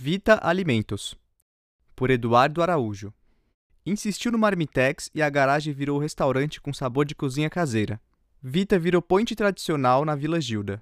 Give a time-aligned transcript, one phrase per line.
[0.00, 1.18] Vita Alimentos,
[1.96, 3.12] por Eduardo Araújo.
[3.84, 8.00] Insistiu no Marmitex e a garagem virou restaurante com sabor de cozinha caseira.
[8.40, 10.80] Vita virou point tradicional na Vila Gilda.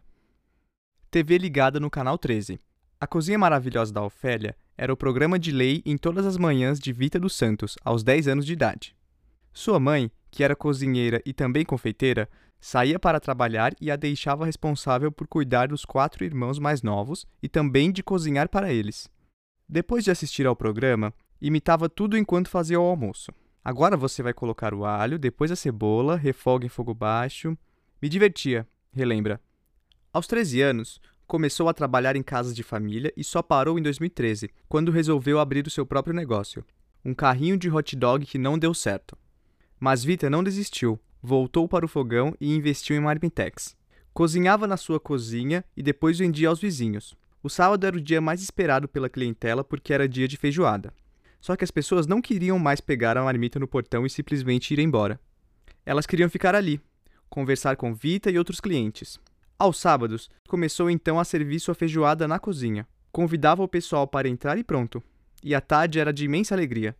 [1.10, 2.60] TV ligada no Canal 13.
[3.00, 6.92] A Cozinha Maravilhosa da Ofélia era o programa de lei em todas as manhãs de
[6.92, 8.94] Vita dos Santos, aos 10 anos de idade.
[9.50, 12.28] Sua mãe, que era cozinheira e também confeiteira,
[12.60, 17.48] saía para trabalhar e a deixava responsável por cuidar dos quatro irmãos mais novos e
[17.48, 19.08] também de cozinhar para eles.
[19.66, 23.32] Depois de assistir ao programa, imitava tudo enquanto fazia o almoço.
[23.64, 27.56] Agora você vai colocar o alho, depois a cebola, refoga em fogo baixo.
[28.02, 29.40] Me divertia, relembra.
[30.12, 34.50] Aos 13 anos, começou a trabalhar em casas de família e só parou em 2013,
[34.68, 36.62] quando resolveu abrir o seu próprio negócio.
[37.02, 39.16] Um carrinho de hot dog que não deu certo.
[39.78, 43.76] Mas Vita não desistiu, voltou para o fogão e investiu em Marmitex.
[44.12, 47.14] Cozinhava na sua cozinha e depois vendia aos vizinhos.
[47.42, 50.92] O sábado era o dia mais esperado pela clientela porque era dia de feijoada.
[51.40, 54.78] Só que as pessoas não queriam mais pegar a marmita no portão e simplesmente ir
[54.78, 55.20] embora.
[55.84, 56.80] Elas queriam ficar ali,
[57.28, 59.20] conversar com Vita e outros clientes.
[59.58, 62.86] Aos sábados, começou então a servir sua feijoada na cozinha.
[63.12, 65.02] Convidava o pessoal para entrar e pronto.
[65.42, 66.96] E a tarde era de imensa alegria.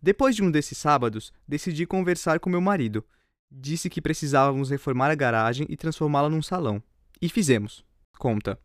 [0.00, 3.04] Depois de um desses sábados, decidi conversar com meu marido.
[3.50, 6.80] Disse que precisávamos reformar a garagem e transformá-la num salão.
[7.20, 7.84] E fizemos.
[8.16, 8.58] Conta.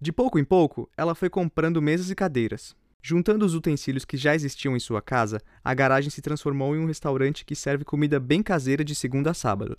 [0.00, 2.76] De pouco em pouco, ela foi comprando mesas e cadeiras.
[3.02, 6.86] Juntando os utensílios que já existiam em sua casa, a garagem se transformou em um
[6.86, 9.76] restaurante que serve comida bem caseira de segunda a sábado.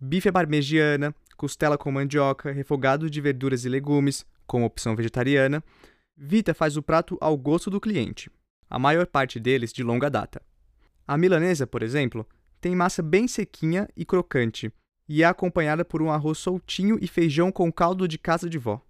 [0.00, 5.62] Bife à parmegiana, costela com mandioca, refogado de verduras e legumes, com opção vegetariana.
[6.16, 8.30] Vita faz o prato ao gosto do cliente
[8.72, 10.40] a maior parte deles de longa data.
[11.06, 12.26] A milanesa, por exemplo,
[12.58, 14.72] tem massa bem sequinha e crocante,
[15.06, 18.82] e é acompanhada por um arroz soltinho e feijão com caldo de casa de vó.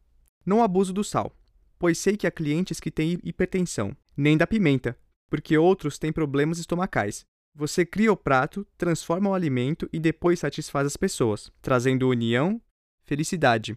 [0.47, 1.37] Não abuso do sal,
[1.81, 4.97] pois sei que há clientes que têm hipertensão, nem da pimenta,
[5.29, 7.25] porque outros têm problemas estomacais.
[7.53, 12.63] Você cria o prato, transforma o alimento e depois satisfaz as pessoas, trazendo união,
[13.05, 13.77] felicidade.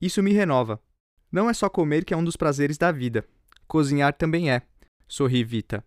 [0.00, 0.80] Isso me renova.
[1.30, 3.28] Não é só comer que é um dos prazeres da vida,
[3.66, 4.62] cozinhar também é.
[5.14, 5.84] Sorri Vita.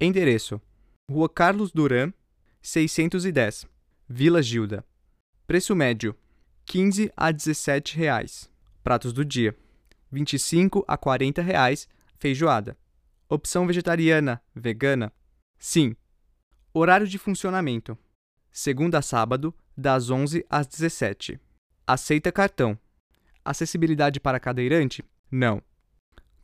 [0.00, 0.60] Endereço:
[1.08, 2.12] Rua Carlos Duran,
[2.60, 3.64] 610,
[4.08, 4.84] Vila Gilda.
[5.46, 6.18] Preço médio:
[6.64, 8.50] 15 a 17 reais.
[8.82, 9.56] Pratos do dia:
[10.10, 11.88] 25 a 40 reais.
[12.18, 12.76] Feijoada.
[13.28, 15.12] Opção vegetariana, vegana?
[15.56, 15.94] Sim.
[16.74, 17.96] Horário de funcionamento:
[18.50, 21.38] segunda a sábado, das 11 às 17.
[21.86, 22.76] Aceita cartão.
[23.44, 25.04] Acessibilidade para cadeirante?
[25.30, 25.62] Não.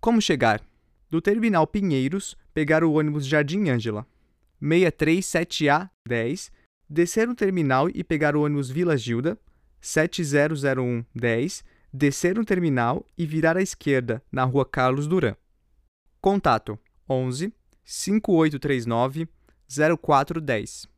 [0.01, 0.65] Como chegar?
[1.13, 4.07] Do Terminal Pinheiros, pegar o ônibus Jardim Ângela,
[4.63, 6.51] 637A 10,
[6.89, 9.39] descer no terminal e pegar o ônibus Vila Gilda,
[9.79, 15.37] 7001 10, descer no terminal e virar à esquerda, na rua Carlos Duran.
[16.19, 17.53] Contato 11
[17.85, 19.29] 5839
[20.01, 20.92] 0410.